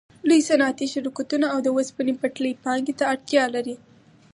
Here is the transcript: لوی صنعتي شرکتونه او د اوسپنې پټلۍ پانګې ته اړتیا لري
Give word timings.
لوی 0.27 0.41
صنعتي 0.49 0.85
شرکتونه 0.93 1.45
او 1.53 1.59
د 1.65 1.67
اوسپنې 1.75 2.13
پټلۍ 2.21 2.53
پانګې 2.63 2.93
ته 2.99 3.05
اړتیا 3.13 3.43
لري 3.55 3.75